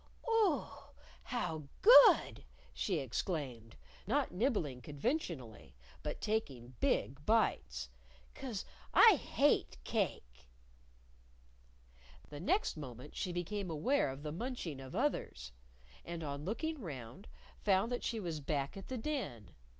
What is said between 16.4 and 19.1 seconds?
looking round, found that she was back at the